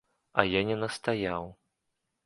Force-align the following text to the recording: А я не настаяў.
А 0.43 0.45
я 0.53 0.63
не 0.71 0.79
настаяў. 0.85 1.49